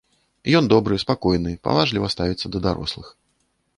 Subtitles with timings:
[0.59, 3.07] Ён добры, спакойны, паважліва ставіцца да дарослых.